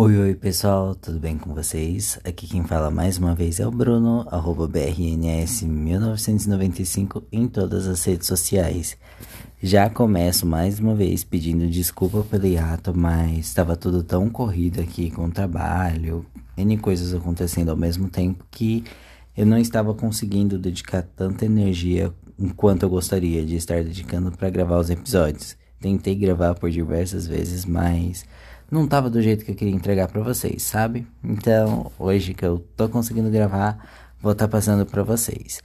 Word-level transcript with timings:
Oi, 0.00 0.16
oi 0.16 0.32
pessoal, 0.36 0.94
tudo 0.94 1.18
bem 1.18 1.36
com 1.36 1.52
vocês? 1.52 2.20
Aqui 2.22 2.46
quem 2.46 2.62
fala 2.62 2.88
mais 2.88 3.18
uma 3.18 3.34
vez 3.34 3.58
é 3.58 3.66
o 3.66 3.70
Bruno, 3.72 4.24
arroba 4.30 4.68
BRNS1995 4.68 7.24
em 7.32 7.48
todas 7.48 7.88
as 7.88 8.04
redes 8.04 8.28
sociais. 8.28 8.96
Já 9.60 9.90
começo 9.90 10.46
mais 10.46 10.78
uma 10.78 10.94
vez 10.94 11.24
pedindo 11.24 11.66
desculpa 11.66 12.22
pelo 12.22 12.46
hiato, 12.46 12.96
mas 12.96 13.38
estava 13.38 13.74
tudo 13.74 14.04
tão 14.04 14.30
corrido 14.30 14.80
aqui 14.80 15.10
com 15.10 15.28
trabalho, 15.28 16.24
N 16.56 16.78
coisas 16.78 17.12
acontecendo 17.12 17.70
ao 17.70 17.76
mesmo 17.76 18.08
tempo 18.08 18.46
que 18.52 18.84
eu 19.36 19.44
não 19.44 19.58
estava 19.58 19.92
conseguindo 19.94 20.60
dedicar 20.60 21.02
tanta 21.02 21.44
energia 21.44 22.14
enquanto 22.38 22.84
eu 22.84 22.88
gostaria 22.88 23.44
de 23.44 23.56
estar 23.56 23.82
dedicando 23.82 24.30
para 24.30 24.48
gravar 24.48 24.78
os 24.78 24.90
episódios. 24.90 25.56
Tentei 25.80 26.14
gravar 26.14 26.54
por 26.54 26.70
diversas 26.70 27.26
vezes, 27.26 27.64
mas 27.64 28.24
não 28.70 28.86
tava 28.86 29.08
do 29.08 29.22
jeito 29.22 29.44
que 29.44 29.50
eu 29.50 29.54
queria 29.54 29.74
entregar 29.74 30.08
para 30.08 30.22
vocês, 30.22 30.62
sabe? 30.62 31.06
Então, 31.24 31.90
hoje 31.98 32.34
que 32.34 32.44
eu 32.44 32.58
tô 32.76 32.88
conseguindo 32.88 33.30
gravar, 33.30 33.78
vou 34.20 34.32
estar 34.32 34.46
tá 34.46 34.50
passando 34.50 34.84
para 34.84 35.02
vocês. 35.02 35.60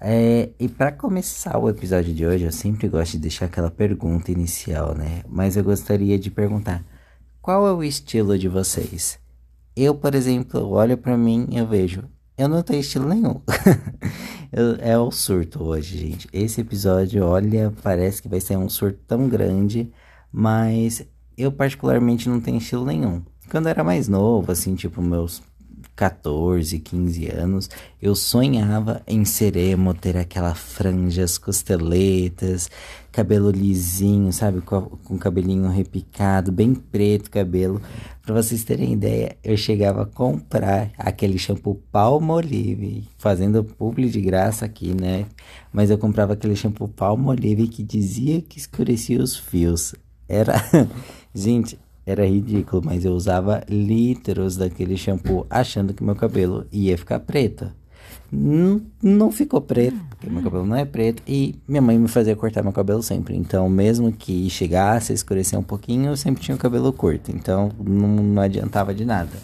É, 0.00 0.50
e 0.58 0.68
para 0.68 0.92
começar 0.92 1.56
o 1.58 1.68
episódio 1.68 2.12
de 2.12 2.26
hoje, 2.26 2.44
eu 2.44 2.52
sempre 2.52 2.88
gosto 2.88 3.12
de 3.12 3.18
deixar 3.20 3.46
aquela 3.46 3.70
pergunta 3.70 4.32
inicial, 4.32 4.94
né? 4.94 5.22
Mas 5.28 5.56
eu 5.56 5.64
gostaria 5.64 6.18
de 6.18 6.30
perguntar: 6.30 6.84
qual 7.40 7.66
é 7.66 7.72
o 7.72 7.84
estilo 7.84 8.36
de 8.36 8.48
vocês? 8.48 9.18
Eu, 9.76 9.94
por 9.94 10.14
exemplo, 10.14 10.68
olho 10.68 10.98
para 10.98 11.16
mim 11.16 11.46
e 11.50 11.56
eu 11.56 11.66
vejo, 11.66 12.04
eu 12.36 12.48
não 12.48 12.62
tenho 12.62 12.80
estilo 12.80 13.08
nenhum. 13.08 13.40
eu, 14.52 14.74
é 14.80 14.98
o 14.98 15.10
surto 15.10 15.62
hoje, 15.62 15.96
gente. 15.96 16.28
Esse 16.32 16.60
episódio, 16.60 17.24
olha, 17.24 17.72
parece 17.82 18.20
que 18.20 18.28
vai 18.28 18.40
ser 18.40 18.58
um 18.58 18.68
surto 18.68 18.98
tão 19.06 19.28
grande, 19.28 19.90
mas 20.32 21.06
eu 21.36 21.52
particularmente 21.52 22.28
não 22.28 22.40
tenho 22.40 22.58
estilo 22.58 22.84
nenhum. 22.84 23.22
Quando 23.50 23.66
eu 23.66 23.70
era 23.70 23.84
mais 23.84 24.08
novo, 24.08 24.50
assim, 24.50 24.74
tipo 24.74 25.02
meus 25.02 25.42
14, 25.94 26.78
15 26.78 27.28
anos, 27.28 27.70
eu 28.00 28.14
sonhava 28.14 29.02
em 29.06 29.24
ser 29.24 29.56
emo, 29.56 29.92
ter 29.92 30.16
aquela 30.16 30.54
franjas, 30.54 31.36
costeletas, 31.36 32.70
cabelo 33.10 33.50
lisinho, 33.50 34.32
sabe? 34.32 34.60
Com, 34.62 34.82
com 34.82 35.18
cabelinho 35.18 35.68
repicado, 35.68 36.50
bem 36.50 36.74
preto 36.74 37.30
cabelo. 37.30 37.80
Pra 38.22 38.34
vocês 38.34 38.64
terem 38.64 38.94
ideia, 38.94 39.36
eu 39.44 39.56
chegava 39.56 40.02
a 40.02 40.06
comprar 40.06 40.90
aquele 40.96 41.38
shampoo 41.38 41.80
Palmolive, 41.92 43.06
fazendo 43.18 43.62
publi 43.62 44.08
de 44.08 44.20
graça 44.20 44.64
aqui, 44.64 44.94
né? 44.94 45.26
Mas 45.72 45.90
eu 45.90 45.98
comprava 45.98 46.32
aquele 46.32 46.56
shampoo 46.56 46.88
Palmolive 46.88 47.68
que 47.68 47.82
dizia 47.82 48.40
que 48.40 48.58
escurecia 48.58 49.22
os 49.22 49.36
fios. 49.36 49.94
Era. 50.28 50.54
Gente, 51.34 51.78
era 52.04 52.26
ridículo, 52.26 52.82
mas 52.84 53.04
eu 53.04 53.12
usava 53.12 53.62
litros 53.68 54.56
daquele 54.56 54.96
shampoo 54.96 55.46
achando 55.48 55.94
que 55.94 56.02
meu 56.02 56.16
cabelo 56.16 56.66
ia 56.72 56.98
ficar 56.98 57.20
preto. 57.20 57.70
Não, 58.30 58.80
não 59.02 59.30
ficou 59.30 59.60
preto, 59.60 59.98
porque 60.08 60.28
meu 60.28 60.42
cabelo 60.42 60.64
não 60.64 60.76
é 60.76 60.84
preto. 60.84 61.22
E 61.26 61.54
minha 61.68 61.82
mãe 61.82 61.98
me 61.98 62.08
fazia 62.08 62.34
cortar 62.34 62.62
meu 62.62 62.72
cabelo 62.72 63.02
sempre. 63.02 63.36
Então, 63.36 63.68
mesmo 63.68 64.10
que 64.10 64.48
chegasse 64.48 65.12
a 65.12 65.14
escurecer 65.14 65.58
um 65.58 65.62
pouquinho, 65.62 66.10
eu 66.12 66.16
sempre 66.16 66.42
tinha 66.42 66.54
o 66.54 66.58
cabelo 66.58 66.92
curto. 66.92 67.30
Então, 67.30 67.70
não, 67.78 68.08
não 68.08 68.42
adiantava 68.42 68.94
de 68.94 69.04
nada, 69.04 69.36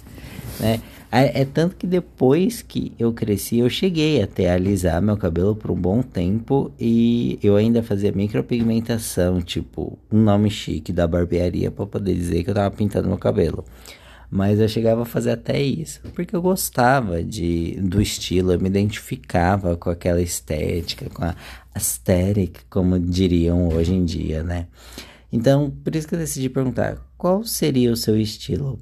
né? 0.59 0.81
É, 1.11 1.41
é, 1.41 1.45
tanto 1.45 1.75
que 1.77 1.87
depois 1.87 2.61
que 2.61 2.93
eu 2.99 3.13
cresci, 3.15 3.59
eu 3.59 3.71
cheguei 3.71 4.23
até 4.23 4.51
a 4.51 4.55
alisar 4.55 5.01
meu 5.01 5.17
cabelo 5.17 5.57
por 5.57 5.71
um 5.71 5.75
bom 5.75 6.03
tempo 6.03 6.71
e 6.79 7.39
eu 7.43 7.57
ainda 7.57 7.83
fazia 7.83 8.13
micropigmentação, 8.13 9.41
tipo, 9.41 9.99
um 10.13 10.23
nome 10.23 10.51
chique 10.51 10.93
da 10.93 11.07
barbearia 11.07 11.71
para 11.71 11.87
poder 11.87 12.15
dizer 12.15 12.45
que 12.45 12.51
eu 12.51 12.55
tava 12.55 12.71
pintando 12.75 13.09
meu 13.09 13.17
cabelo. 13.17 13.65
Mas 14.31 14.61
eu 14.61 14.69
chegava 14.69 15.03
a 15.03 15.07
fazer 15.07 15.31
até 15.31 15.63
isso, 15.63 16.03
porque 16.15 16.37
eu 16.37 16.43
gostava 16.43 17.25
de, 17.25 17.77
do 17.81 18.03
estilo, 18.03 18.53
eu 18.53 18.61
me 18.61 18.69
identificava 18.69 19.75
com 19.79 19.89
aquela 19.89 20.21
estética, 20.21 21.09
com 21.09 21.25
a 21.25 21.35
aesthetic, 21.75 22.61
como 22.69 22.99
diriam 22.99 23.69
hoje 23.69 23.95
em 23.95 24.05
dia, 24.05 24.43
né? 24.43 24.67
Então, 25.33 25.71
por 25.71 25.97
isso 25.97 26.07
que 26.07 26.15
eu 26.15 26.19
decidi 26.19 26.51
perguntar, 26.51 26.99
qual 27.17 27.43
seria 27.45 27.91
o 27.91 27.97
seu 27.97 28.19
estilo? 28.19 28.79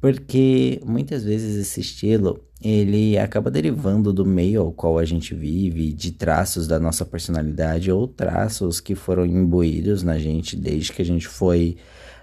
Porque 0.00 0.80
muitas 0.84 1.24
vezes 1.24 1.56
esse 1.56 1.80
estilo 1.80 2.42
ele 2.60 3.18
acaba 3.18 3.50
derivando 3.50 4.12
do 4.12 4.24
meio 4.24 4.62
ao 4.62 4.72
qual 4.72 4.98
a 4.98 5.04
gente 5.04 5.34
vive, 5.34 5.92
de 5.92 6.12
traços 6.12 6.66
da 6.66 6.78
nossa 6.78 7.04
personalidade 7.04 7.90
ou 7.90 8.08
traços 8.08 8.80
que 8.80 8.94
foram 8.94 9.26
imbuídos 9.26 10.02
na 10.02 10.18
gente 10.18 10.56
desde 10.56 10.92
que 10.92 11.02
a 11.02 11.04
gente 11.04 11.28
foi 11.28 11.76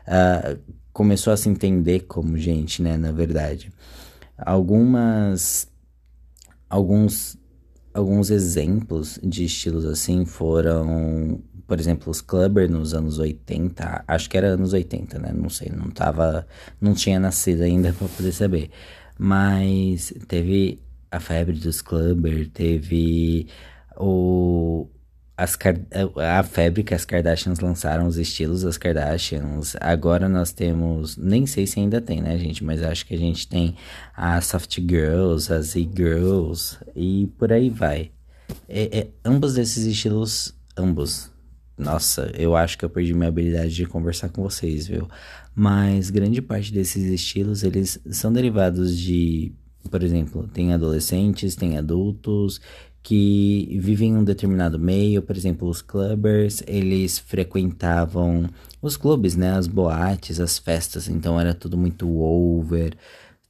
uh, 0.08 0.60
começou 0.92 1.34
a 1.34 1.38
se 1.38 1.50
entender 1.50 2.02
como 2.02 2.38
gente, 2.38 2.82
né? 2.82 2.98
Na 2.98 3.12
verdade, 3.12 3.72
algumas 4.38 5.68
alguns 6.70 7.38
alguns 7.94 8.30
exemplos 8.30 9.20
de 9.24 9.46
estilos 9.46 9.86
assim 9.86 10.26
foram 10.26 11.42
por 11.68 11.80
exemplo, 11.80 12.12
os 12.12 12.22
clubbers 12.22 12.70
nos 12.70 12.94
anos 12.94 13.20
80, 13.20 14.04
acho 14.08 14.30
que 14.30 14.38
era 14.38 14.48
anos 14.48 14.74
80, 14.74 15.18
né? 15.20 15.32
Não 15.34 15.50
sei, 15.50 15.72
não 15.76 15.90
tava, 15.90 16.46
não 16.80 16.94
tinha 16.94 17.20
nascido 17.20 17.62
ainda 17.64 17.94
para 17.94 18.08
poder 18.10 18.32
saber. 18.32 18.70
Mas 19.18 20.14
teve 20.28 20.80
a 21.10 21.20
febre 21.20 21.58
dos 21.58 21.82
clubbers, 21.82 22.50
teve 22.54 23.48
o 23.98 24.88
as, 25.44 25.58
a 26.18 26.44
febre 26.44 26.84
que 26.84 26.94
as 26.94 27.04
Kardashians 27.04 27.60
lançaram, 27.60 28.08
os 28.08 28.18
estilos 28.18 28.64
das 28.64 28.78
Kardashians. 28.78 29.76
Agora 29.80 30.30
nós 30.30 30.54
temos, 30.54 31.18
nem 31.18 31.46
sei 31.46 31.68
se 31.68 31.80
ainda 31.80 32.00
tem, 32.00 32.22
né, 32.22 32.38
gente? 32.38 32.64
Mas 32.64 32.82
acho 32.82 33.06
que 33.06 33.14
a 33.14 33.18
gente 33.18 33.48
tem 33.48 33.76
as 34.16 34.46
Soft 34.46 34.80
Girls, 34.80 35.52
as 35.52 35.68
Z-Girls 35.68 36.78
e 36.96 37.28
por 37.38 37.52
aí 37.52 37.70
vai. 37.70 38.12
É, 38.70 39.00
é, 39.00 39.08
ambos 39.26 39.54
desses 39.56 39.86
estilos, 39.86 40.54
ambos, 40.78 41.30
nossa, 41.78 42.32
eu 42.36 42.56
acho 42.56 42.78
que 42.78 42.86
eu 42.86 42.90
perdi 42.90 43.14
minha 43.14 43.28
habilidade 43.28 43.74
de 43.74 43.86
conversar 43.86 44.30
com 44.30 44.44
vocês, 44.44 44.88
viu? 44.88 45.08
Mas 45.54 46.10
grande 46.10 46.42
parte 46.42 46.72
desses 46.72 47.04
estilos, 47.12 47.64
eles 47.64 48.00
são 48.12 48.32
derivados 48.32 48.98
de, 48.98 49.54
por 49.90 50.04
exemplo, 50.04 50.48
tem 50.48 50.74
adolescentes, 50.74 51.56
tem 51.56 51.78
adultos 51.78 52.62
que 53.04 53.78
vivem 53.82 54.12
em 54.12 54.18
um 54.18 54.24
determinado 54.24 54.80
meio, 54.80 55.22
por 55.22 55.36
exemplo, 55.36 55.68
os 55.68 55.82
clubbers, 55.82 56.64
eles 56.66 57.20
frequentavam 57.20 58.50
os 58.82 58.96
clubes, 58.96 59.36
né, 59.36 59.52
as 59.52 59.68
boates, 59.68 60.40
as 60.40 60.58
festas, 60.58 61.10
então 61.10 61.40
era 61.40 61.54
tudo 61.54 61.78
muito 61.78 62.10
over, 62.22 62.96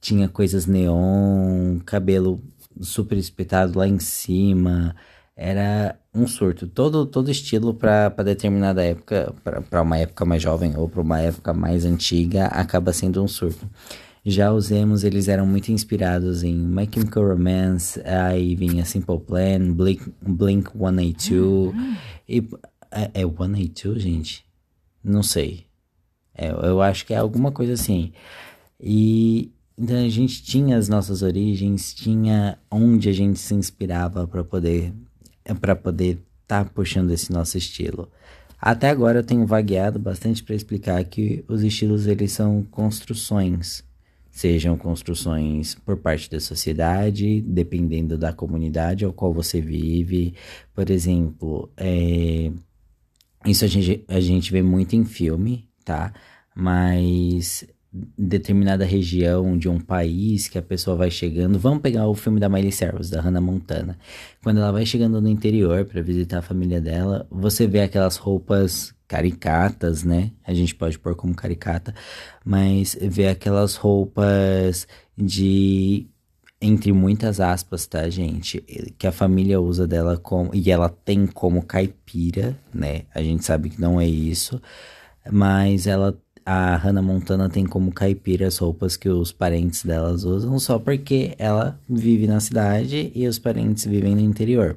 tinha 0.00 0.28
coisas 0.28 0.66
neon, 0.66 1.78
cabelo 1.86 2.42
super 2.80 3.16
espetado 3.16 3.78
lá 3.78 3.86
em 3.86 4.00
cima, 4.00 4.94
era 5.36 5.96
um 6.14 6.26
surto. 6.26 6.66
Todo, 6.66 7.06
todo 7.06 7.30
estilo 7.30 7.74
para 7.74 8.08
determinada 8.24 8.82
época, 8.84 9.32
para 9.70 9.82
uma 9.82 9.98
época 9.98 10.24
mais 10.24 10.42
jovem 10.42 10.76
ou 10.76 10.88
para 10.88 11.00
uma 11.00 11.20
época 11.20 11.52
mais 11.52 11.84
antiga, 11.84 12.46
acaba 12.46 12.92
sendo 12.92 13.22
um 13.22 13.28
surto. 13.28 13.68
Já 14.24 14.52
os 14.52 14.70
emos, 14.70 15.04
eles 15.04 15.28
eram 15.28 15.46
muito 15.46 15.70
inspirados 15.70 16.42
em 16.42 16.54
My 16.54 16.88
Chemical 16.90 17.28
Romance, 17.28 18.00
aí 18.06 18.54
vinha 18.54 18.84
Simple 18.84 19.20
Plan, 19.20 19.72
Blink, 19.72 20.02
Blink 20.22 20.70
182. 20.70 21.74
Uhum. 21.74 21.96
E, 22.26 22.48
é, 22.90 23.10
é 23.12 23.20
182, 23.20 24.02
gente? 24.02 24.44
Não 25.02 25.22
sei. 25.22 25.66
É, 26.34 26.50
eu 26.50 26.80
acho 26.80 27.04
que 27.04 27.12
é 27.12 27.18
alguma 27.18 27.52
coisa 27.52 27.74
assim. 27.74 28.12
E 28.80 29.52
então 29.76 29.96
a 29.96 30.08
gente 30.08 30.42
tinha 30.42 30.76
as 30.76 30.88
nossas 30.88 31.22
origens, 31.22 31.92
tinha 31.92 32.58
onde 32.70 33.08
a 33.08 33.12
gente 33.12 33.38
se 33.38 33.54
inspirava 33.54 34.26
para 34.26 34.44
poder 34.44 34.92
para 35.60 35.76
poder 35.76 36.22
estar 36.42 36.64
tá 36.64 36.70
puxando 36.72 37.10
esse 37.10 37.32
nosso 37.32 37.58
estilo. 37.58 38.08
Até 38.60 38.88
agora 38.88 39.18
eu 39.18 39.24
tenho 39.24 39.46
vagueado 39.46 39.98
bastante 39.98 40.42
para 40.42 40.54
explicar 40.54 41.04
que 41.04 41.44
os 41.48 41.62
estilos 41.62 42.06
eles 42.06 42.32
são 42.32 42.62
construções, 42.70 43.84
sejam 44.34 44.76
construções 44.76 45.76
por 45.76 45.96
parte 45.96 46.28
da 46.28 46.40
sociedade, 46.40 47.40
dependendo 47.40 48.18
da 48.18 48.32
comunidade 48.32 49.04
ao 49.04 49.12
qual 49.12 49.32
você 49.32 49.60
vive. 49.60 50.34
Por 50.74 50.90
exemplo, 50.90 51.70
é, 51.76 52.50
isso 53.46 53.64
a 53.64 53.68
gente, 53.68 54.04
a 54.08 54.18
gente 54.18 54.50
vê 54.50 54.60
muito 54.60 54.96
em 54.96 55.04
filme, 55.04 55.68
tá? 55.84 56.12
Mas 56.52 57.64
determinada 58.18 58.84
região 58.84 59.56
de 59.56 59.68
um 59.68 59.78
país 59.78 60.48
que 60.48 60.58
a 60.58 60.62
pessoa 60.62 60.96
vai 60.96 61.12
chegando. 61.12 61.56
Vamos 61.56 61.80
pegar 61.80 62.08
o 62.08 62.14
filme 62.14 62.40
da 62.40 62.48
Miley 62.48 62.72
Cyrus, 62.72 63.08
da 63.08 63.20
Hannah 63.20 63.40
Montana. 63.40 63.96
Quando 64.42 64.58
ela 64.58 64.72
vai 64.72 64.84
chegando 64.84 65.20
no 65.20 65.28
interior 65.28 65.84
para 65.84 66.02
visitar 66.02 66.38
a 66.38 66.42
família 66.42 66.80
dela, 66.80 67.24
você 67.30 67.68
vê 67.68 67.82
aquelas 67.82 68.16
roupas 68.16 68.92
caricatas, 69.06 70.04
né? 70.04 70.32
A 70.46 70.54
gente 70.54 70.74
pode 70.74 70.98
pôr 70.98 71.14
como 71.14 71.34
caricata, 71.34 71.94
mas 72.44 72.96
vê 73.00 73.28
aquelas 73.28 73.76
roupas 73.76 74.86
de 75.16 76.06
entre 76.60 76.92
muitas 76.92 77.40
aspas, 77.40 77.86
tá, 77.86 78.08
gente? 78.08 78.60
Que 78.98 79.06
a 79.06 79.12
família 79.12 79.60
usa 79.60 79.86
dela 79.86 80.16
como 80.16 80.50
e 80.54 80.70
ela 80.70 80.88
tem 80.88 81.26
como 81.26 81.62
caipira, 81.62 82.58
né? 82.72 83.02
A 83.14 83.22
gente 83.22 83.44
sabe 83.44 83.70
que 83.70 83.80
não 83.80 84.00
é 84.00 84.06
isso, 84.06 84.60
mas 85.30 85.86
ela 85.86 86.18
a 86.46 86.76
Hannah 86.76 87.00
Montana 87.02 87.48
tem 87.48 87.64
como 87.64 87.90
caipira 87.92 88.46
as 88.46 88.58
roupas 88.58 88.96
que 88.96 89.08
os 89.08 89.32
parentes 89.32 89.82
delas 89.82 90.24
usam 90.24 90.58
só 90.58 90.78
porque 90.78 91.34
ela 91.38 91.78
vive 91.88 92.26
na 92.26 92.38
cidade 92.38 93.10
e 93.14 93.26
os 93.26 93.38
parentes 93.38 93.86
vivem 93.86 94.14
no 94.14 94.20
interior. 94.20 94.76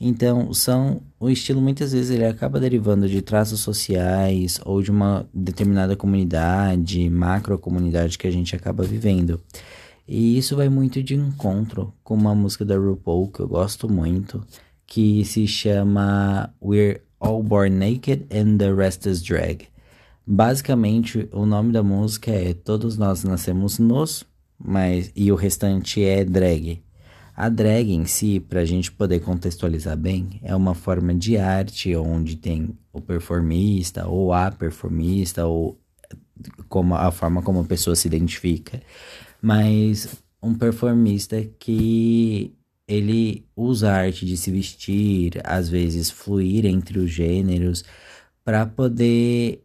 Então, 0.00 0.52
são 0.52 1.00
o 1.18 1.30
estilo 1.30 1.60
muitas 1.60 1.92
vezes 1.92 2.10
ele 2.10 2.24
acaba 2.24 2.60
derivando 2.60 3.08
de 3.08 3.22
traços 3.22 3.60
sociais 3.60 4.60
ou 4.64 4.82
de 4.82 4.90
uma 4.90 5.28
determinada 5.32 5.96
comunidade, 5.96 7.08
macro 7.08 7.58
comunidade 7.58 8.18
que 8.18 8.26
a 8.26 8.30
gente 8.30 8.54
acaba 8.54 8.82
vivendo. 8.82 9.40
E 10.06 10.36
isso 10.36 10.56
vai 10.56 10.68
muito 10.68 11.02
de 11.02 11.14
encontro 11.14 11.94
com 12.02 12.14
uma 12.14 12.34
música 12.34 12.64
da 12.64 12.76
RuPaul 12.76 13.28
que 13.28 13.40
eu 13.40 13.48
gosto 13.48 13.88
muito, 13.88 14.44
que 14.86 15.24
se 15.24 15.46
chama 15.46 16.52
We're 16.62 17.00
All 17.18 17.42
Born 17.42 17.76
Naked 17.76 18.26
and 18.30 18.58
the 18.58 18.72
Rest 18.72 19.06
is 19.06 19.22
Drag. 19.22 19.68
Basicamente, 20.26 21.28
o 21.32 21.46
nome 21.46 21.72
da 21.72 21.82
música 21.82 22.30
é 22.30 22.52
Todos 22.52 22.96
Nós 22.98 23.24
Nascemos 23.24 23.78
Nus, 23.78 24.24
mas 24.58 25.10
e 25.14 25.30
o 25.30 25.34
restante 25.34 26.02
é 26.02 26.24
drag. 26.24 26.82
A 27.36 27.48
drag 27.48 27.92
em 27.92 28.04
si, 28.04 28.38
para 28.38 28.60
a 28.60 28.64
gente 28.64 28.92
poder 28.92 29.20
contextualizar 29.20 29.96
bem, 29.96 30.40
é 30.42 30.54
uma 30.54 30.74
forma 30.74 31.12
de 31.12 31.36
arte 31.36 31.94
onde 31.96 32.36
tem 32.36 32.78
o 32.92 33.00
performista 33.00 34.06
ou 34.06 34.32
a 34.32 34.50
performista 34.52 35.44
ou 35.44 35.80
como 36.68 36.94
a 36.94 37.10
forma 37.10 37.42
como 37.42 37.60
a 37.60 37.64
pessoa 37.64 37.96
se 37.96 38.06
identifica, 38.06 38.80
mas 39.42 40.16
um 40.42 40.54
performista 40.54 41.42
que 41.58 42.54
ele 42.86 43.46
usa 43.56 43.90
a 43.90 43.96
arte 43.96 44.26
de 44.26 44.36
se 44.36 44.50
vestir, 44.50 45.40
às 45.44 45.68
vezes 45.68 46.10
fluir 46.10 46.66
entre 46.66 46.98
os 46.98 47.10
gêneros 47.10 47.84
para 48.44 48.66
poder 48.66 49.64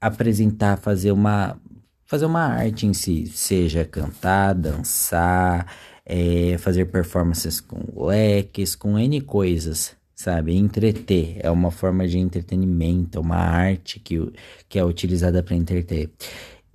apresentar, 0.00 0.76
fazer 0.76 1.12
uma 1.12 1.58
fazer 2.04 2.24
uma 2.24 2.42
arte 2.42 2.86
em 2.86 2.94
si, 2.94 3.26
seja 3.26 3.84
cantar, 3.84 4.54
dançar, 4.54 5.66
é, 6.08 6.56
fazer 6.56 6.86
performances 6.86 7.60
com 7.60 8.06
leques, 8.06 8.74
com 8.74 8.98
N 8.98 9.20
coisas, 9.20 9.94
sabe? 10.14 10.56
Entreter 10.56 11.36
é 11.40 11.50
uma 11.50 11.70
forma 11.70 12.08
de 12.08 12.18
entretenimento, 12.18 13.20
uma 13.20 13.36
arte 13.36 14.00
que, 14.00 14.32
que 14.66 14.78
é 14.78 14.84
utilizada 14.84 15.42
para 15.42 15.54
entreter. 15.54 16.10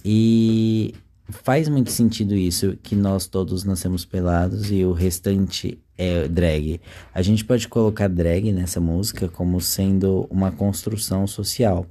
E 0.06 0.94
faz 1.30 1.68
muito 1.68 1.92
sentido 1.92 2.36
isso, 2.36 2.78
que 2.84 2.96
nós 2.96 3.26
todos 3.26 3.64
nascemos 3.64 4.06
pelados 4.06 4.72
e 4.72 4.86
o 4.86 4.94
restante 4.94 5.80
é 5.98 6.28
drag. 6.28 6.80
A 7.12 7.24
gente 7.24 7.44
pode 7.44 7.68
colocar 7.68 8.08
drag 8.08 8.52
nessa 8.52 8.80
música 8.80 9.28
como 9.28 9.60
sendo 9.60 10.28
uma 10.30 10.52
construção 10.52 11.26
social. 11.26 11.88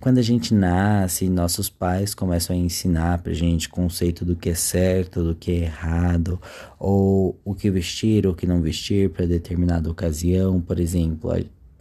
Quando 0.00 0.16
a 0.16 0.22
gente 0.22 0.54
nasce, 0.54 1.28
nossos 1.28 1.68
pais 1.68 2.14
começam 2.14 2.56
a 2.56 2.58
ensinar 2.58 3.18
pra 3.18 3.34
gente 3.34 3.68
conceito 3.68 4.24
do 4.24 4.34
que 4.34 4.48
é 4.48 4.54
certo, 4.54 5.22
do 5.22 5.34
que 5.34 5.52
é 5.52 5.64
errado, 5.64 6.40
ou 6.78 7.38
o 7.44 7.54
que 7.54 7.70
vestir 7.70 8.26
ou 8.26 8.32
o 8.32 8.34
que 8.34 8.46
não 8.46 8.62
vestir 8.62 9.10
para 9.10 9.26
determinada 9.26 9.90
ocasião, 9.90 10.58
por 10.58 10.80
exemplo. 10.80 11.30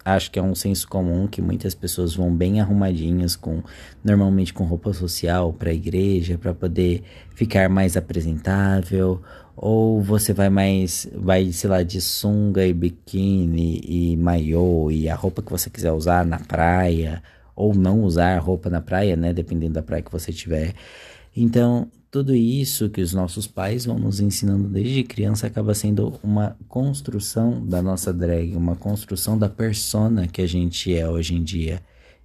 Acho 0.04 0.30
que 0.32 0.38
é 0.38 0.42
um 0.44 0.54
senso 0.54 0.86
comum 0.90 1.28
que 1.28 1.42
muitas 1.42 1.74
pessoas 1.74 2.14
vão 2.14 2.36
bem 2.36 2.60
arrumadinhas 2.60 3.38
com 3.38 3.64
normalmente 4.04 4.54
com 4.54 4.66
roupa 4.66 4.92
social 4.92 5.54
para 5.54 5.70
a 5.70 5.74
igreja 5.74 6.38
para 6.38 6.54
poder 6.54 7.04
ficar 7.34 7.70
mais 7.70 7.96
apresentável, 7.96 9.22
ou 9.56 10.02
você 10.02 10.34
vai 10.34 10.50
mais 10.50 11.08
vai, 11.16 11.54
sei 11.54 11.70
lá, 11.70 11.84
de 11.84 12.02
sunga 12.02 12.68
e 12.68 12.74
biquíni 12.74 13.80
e 13.82 14.18
maiô 14.18 14.92
e 14.92 15.08
a 15.08 15.16
roupa 15.16 15.42
que 15.42 15.52
você 15.52 15.70
quiser 15.70 15.94
usar 15.94 16.26
na 16.26 16.40
praia 16.40 17.24
ou 17.60 17.76
não 17.76 18.04
usar 18.04 18.38
roupa 18.40 18.70
na 18.70 18.80
praia, 18.80 19.16
né? 19.16 19.34
Dependendo 19.34 19.74
da 19.74 19.84
praia 19.84 20.02
que 20.02 20.12
você 20.12 20.32
tiver. 20.32 20.74
Então, 21.36 21.92
tudo 22.10 22.34
isso 22.34 22.90
que 22.90 23.02
os 23.02 23.14
nossos 23.14 23.46
pais 23.46 23.86
vão 23.86 24.00
nos 24.00 24.20
ensinando 24.20 24.68
desde 24.68 25.04
criança 25.04 25.46
acaba 25.46 25.76
sendo 25.76 26.18
uma 26.24 26.58
construção 26.68 27.66
da 27.66 27.82
nossa 27.82 28.12
drag, 28.14 28.56
uma 28.56 28.76
construção 28.76 29.38
da 29.38 29.50
persona 29.50 30.28
que 30.28 30.42
a 30.42 30.48
gente 30.48 30.96
é 30.96 31.08
hoje 31.08 31.36
em 31.36 31.44
dia. 31.44 31.82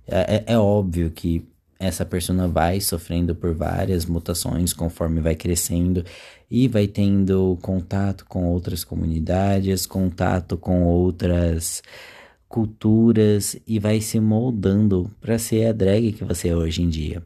É, 0.06 0.36
é, 0.36 0.54
é 0.54 0.58
óbvio 0.58 1.10
que 1.10 1.46
essa 1.78 2.04
persona 2.04 2.46
vai 2.46 2.80
sofrendo 2.80 3.34
por 3.34 3.54
várias 3.54 4.06
mutações 4.06 4.72
conforme 4.72 5.20
vai 5.20 5.34
crescendo 5.34 6.04
e 6.50 6.68
vai 6.68 6.86
tendo 6.86 7.58
contato 7.60 8.24
com 8.26 8.44
outras 8.46 8.84
comunidades, 8.84 9.84
contato 9.84 10.56
com 10.56 10.84
outras 10.84 11.82
culturas 12.48 13.56
e 13.66 13.78
vai 13.78 14.00
se 14.00 14.20
moldando 14.20 15.10
para 15.20 15.38
ser 15.38 15.66
a 15.66 15.72
drag 15.72 16.12
que 16.12 16.24
você 16.24 16.48
é 16.48 16.56
hoje 16.56 16.82
em 16.82 16.88
dia. 16.88 17.22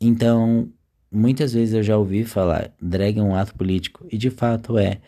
Então, 0.00 0.68
muitas 1.10 1.52
vezes 1.52 1.74
eu 1.74 1.82
já 1.82 1.96
ouvi 1.96 2.24
falar 2.24 2.72
drag 2.80 3.18
é 3.18 3.22
um 3.22 3.34
ato 3.34 3.54
político 3.54 4.06
e 4.10 4.16
de 4.16 4.30
fato 4.30 4.78
é, 4.78 5.00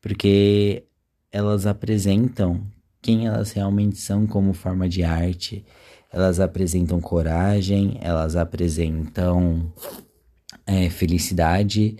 porque 0.00 0.84
elas 1.32 1.66
apresentam 1.66 2.60
quem 3.00 3.26
elas 3.26 3.52
realmente 3.52 3.98
são 3.98 4.26
como 4.26 4.52
forma 4.52 4.88
de 4.88 5.04
arte, 5.04 5.64
elas 6.12 6.40
apresentam 6.40 7.00
coragem, 7.00 7.98
elas 8.00 8.36
apresentam 8.36 9.72
é, 10.66 10.90
felicidade, 10.90 11.96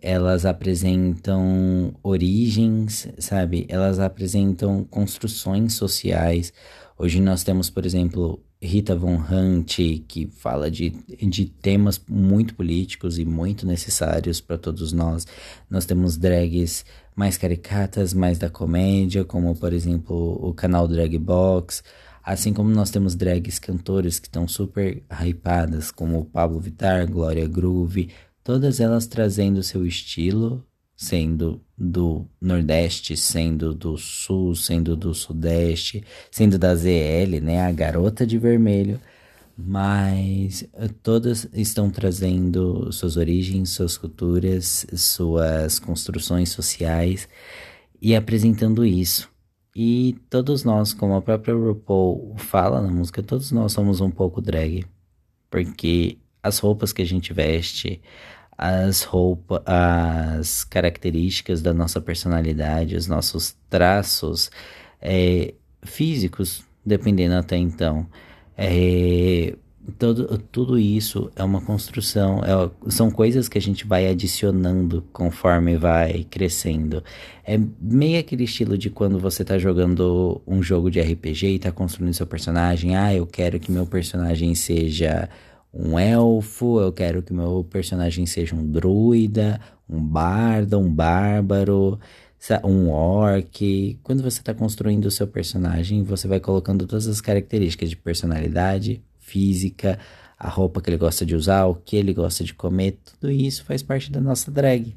elas 0.00 0.46
apresentam 0.46 1.94
origens, 2.02 3.08
sabe? 3.18 3.66
Elas 3.68 3.98
apresentam 3.98 4.84
construções 4.84 5.74
sociais. 5.74 6.52
Hoje 6.98 7.20
nós 7.20 7.42
temos, 7.42 7.70
por 7.70 7.84
exemplo, 7.84 8.42
Rita 8.62 8.94
Von 8.94 9.16
Hunt, 9.16 9.78
que 10.06 10.28
fala 10.36 10.70
de, 10.70 10.90
de 10.90 11.46
temas 11.46 12.00
muito 12.06 12.54
políticos 12.54 13.18
e 13.18 13.24
muito 13.24 13.66
necessários 13.66 14.40
para 14.40 14.58
todos 14.58 14.92
nós. 14.92 15.26
Nós 15.68 15.86
temos 15.86 16.18
drags 16.18 16.84
mais 17.16 17.38
caricatas, 17.38 18.12
mais 18.12 18.38
da 18.38 18.50
comédia, 18.50 19.24
como 19.24 19.56
por 19.56 19.72
exemplo 19.72 20.38
o 20.42 20.52
canal 20.52 20.86
Drag 20.86 21.16
Box. 21.18 21.82
Assim 22.22 22.52
como 22.52 22.68
nós 22.70 22.90
temos 22.90 23.14
drags 23.14 23.58
cantores 23.58 24.18
que 24.18 24.26
estão 24.26 24.46
super 24.46 25.02
hypadas, 25.10 25.90
como 25.90 26.20
o 26.20 26.24
Pablo 26.26 26.60
Vittar, 26.60 27.10
Glória 27.10 27.48
Groove, 27.48 28.10
todas 28.42 28.80
elas 28.80 29.06
trazendo 29.06 29.62
seu 29.62 29.86
estilo, 29.86 30.64
sendo 30.96 31.62
do 31.76 32.26
Nordeste, 32.40 33.16
sendo 33.16 33.74
do 33.74 33.96
Sul, 33.96 34.54
sendo 34.54 34.94
do 34.94 35.14
Sudeste, 35.14 36.04
sendo 36.30 36.58
da 36.58 36.74
ZL, 36.74 37.40
né, 37.42 37.62
a 37.62 37.72
garota 37.72 38.26
de 38.26 38.36
vermelho, 38.36 39.00
mas 39.56 40.64
eh, 40.74 40.88
todas 41.02 41.48
estão 41.52 41.90
trazendo 41.90 42.92
suas 42.92 43.16
origens, 43.16 43.70
suas 43.70 43.96
culturas, 43.96 44.86
suas 44.94 45.78
construções 45.78 46.50
sociais 46.50 47.28
e 48.00 48.14
apresentando 48.14 48.84
isso. 48.84 49.30
E 49.74 50.16
todos 50.28 50.64
nós, 50.64 50.92
como 50.92 51.14
a 51.14 51.22
própria 51.22 51.54
RuPaul 51.54 52.34
fala 52.38 52.80
na 52.80 52.90
música, 52.90 53.22
todos 53.22 53.52
nós 53.52 53.72
somos 53.72 54.00
um 54.00 54.10
pouco 54.10 54.40
drag, 54.40 54.84
porque 55.48 56.18
as 56.42 56.58
roupas 56.58 56.92
que 56.92 57.02
a 57.02 57.06
gente 57.06 57.32
veste, 57.32 58.02
as 58.62 59.04
roupas, 59.04 59.62
as 59.64 60.64
características 60.64 61.62
da 61.62 61.72
nossa 61.72 61.98
personalidade, 61.98 62.94
os 62.94 63.06
nossos 63.06 63.56
traços 63.70 64.50
é, 65.00 65.54
físicos, 65.82 66.62
dependendo 66.84 67.36
até 67.36 67.56
então. 67.56 68.06
É, 68.58 69.54
todo, 69.98 70.36
tudo 70.52 70.78
isso 70.78 71.30
é 71.34 71.42
uma 71.42 71.62
construção, 71.62 72.42
é, 72.44 72.90
são 72.90 73.10
coisas 73.10 73.48
que 73.48 73.56
a 73.56 73.60
gente 73.62 73.86
vai 73.86 74.06
adicionando 74.06 75.02
conforme 75.10 75.78
vai 75.78 76.26
crescendo. 76.28 77.02
É 77.42 77.58
meio 77.80 78.20
aquele 78.20 78.44
estilo 78.44 78.76
de 78.76 78.90
quando 78.90 79.18
você 79.18 79.42
tá 79.42 79.56
jogando 79.56 80.38
um 80.46 80.62
jogo 80.62 80.90
de 80.90 81.00
RPG 81.00 81.46
e 81.46 81.58
tá 81.58 81.72
construindo 81.72 82.12
seu 82.12 82.26
personagem. 82.26 82.94
Ah, 82.94 83.14
eu 83.14 83.26
quero 83.26 83.58
que 83.58 83.72
meu 83.72 83.86
personagem 83.86 84.54
seja 84.54 85.30
um 85.72 85.98
elfo, 85.98 86.80
eu 86.80 86.92
quero 86.92 87.22
que 87.22 87.32
meu 87.32 87.64
personagem 87.64 88.26
seja 88.26 88.54
um 88.54 88.66
druida, 88.66 89.60
um 89.88 90.02
bardo, 90.02 90.78
um 90.78 90.92
bárbaro, 90.92 91.98
um 92.64 92.88
orc. 92.90 93.98
Quando 94.02 94.22
você 94.22 94.40
está 94.40 94.52
construindo 94.52 95.06
o 95.06 95.10
seu 95.10 95.26
personagem, 95.26 96.02
você 96.02 96.26
vai 96.26 96.40
colocando 96.40 96.86
todas 96.86 97.06
as 97.06 97.20
características 97.20 97.90
de 97.90 97.96
personalidade, 97.96 99.02
física, 99.18 99.98
a 100.38 100.48
roupa 100.48 100.80
que 100.80 100.90
ele 100.90 100.96
gosta 100.96 101.24
de 101.24 101.36
usar, 101.36 101.66
o 101.66 101.74
que 101.74 101.96
ele 101.96 102.12
gosta 102.14 102.42
de 102.42 102.54
comer, 102.54 102.98
tudo 103.04 103.30
isso 103.30 103.64
faz 103.64 103.82
parte 103.82 104.10
da 104.10 104.20
nossa 104.20 104.50
drag. 104.50 104.96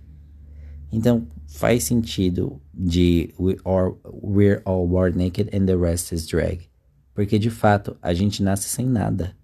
Então 0.91 1.27
faz 1.47 1.83
sentido 1.83 2.61
de 2.73 3.33
we 3.39 3.57
are, 3.65 3.93
We're 4.05 4.61
all 4.63 4.87
born 4.87 5.17
naked 5.17 5.55
and 5.55 5.65
the 5.65 5.75
rest 5.75 6.11
is 6.11 6.25
drag. 6.25 6.69
Porque 7.13 7.37
de 7.37 7.49
fato 7.49 7.95
a 8.01 8.13
gente 8.13 8.41
nasce 8.41 8.69
sem 8.69 8.87
nada 8.87 9.35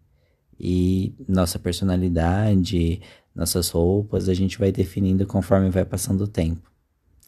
e 0.59 1.13
nossa 1.27 1.57
personalidade, 1.57 3.01
nossas 3.33 3.69
roupas, 3.69 4.27
a 4.27 4.33
gente 4.33 4.59
vai 4.59 4.71
definindo 4.71 5.25
conforme 5.25 5.69
vai 5.69 5.85
passando 5.85 6.21
o 6.21 6.27
tempo. 6.27 6.69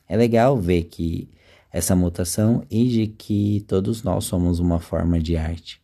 É 0.07 0.17
legal 0.17 0.57
ver 0.57 0.83
que 0.83 1.29
essa 1.71 1.95
mutação 1.95 2.65
e 2.69 2.88
de 2.89 3.07
que 3.07 3.63
todos 3.67 4.03
nós 4.03 4.25
somos 4.25 4.59
uma 4.59 4.79
forma 4.79 5.19
de 5.19 5.38
arte. 5.38 5.81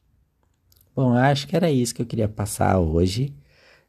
Bom, 0.93 1.13
acho 1.13 1.47
que 1.47 1.55
era 1.55 1.71
isso 1.71 1.95
que 1.95 2.01
eu 2.01 2.05
queria 2.05 2.27
passar 2.27 2.79
hoje. 2.79 3.33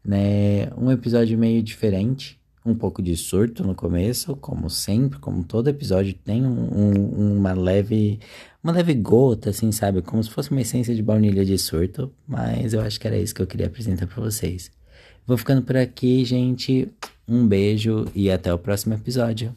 né? 0.04 0.70
Um 0.76 0.90
episódio 0.90 1.36
meio 1.36 1.62
diferente, 1.62 2.37
um 2.64 2.74
pouco 2.74 3.02
de 3.02 3.16
surto 3.16 3.64
no 3.64 3.74
começo, 3.74 4.36
como 4.36 4.68
sempre, 4.68 5.18
como 5.18 5.44
todo 5.44 5.68
episódio 5.68 6.14
tem 6.14 6.44
um, 6.44 6.68
um, 6.74 7.36
uma 7.38 7.52
leve 7.52 8.20
uma 8.62 8.72
leve 8.72 8.94
gota, 8.94 9.50
assim, 9.50 9.70
sabe? 9.72 10.02
Como 10.02 10.22
se 10.22 10.30
fosse 10.30 10.50
uma 10.50 10.60
essência 10.60 10.94
de 10.94 11.02
baunilha 11.02 11.44
de 11.44 11.56
surto, 11.56 12.12
mas 12.26 12.74
eu 12.74 12.80
acho 12.80 12.98
que 13.00 13.06
era 13.06 13.16
isso 13.16 13.34
que 13.34 13.40
eu 13.40 13.46
queria 13.46 13.66
apresentar 13.66 14.06
para 14.06 14.22
vocês. 14.22 14.70
Vou 15.26 15.36
ficando 15.36 15.62
por 15.62 15.76
aqui, 15.76 16.24
gente. 16.24 16.88
Um 17.26 17.46
beijo 17.46 18.06
e 18.14 18.30
até 18.30 18.52
o 18.52 18.58
próximo 18.58 18.94
episódio. 18.94 19.54